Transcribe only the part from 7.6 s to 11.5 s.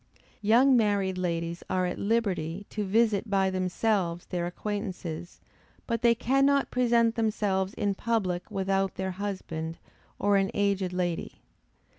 in public without their husband, or an aged lady.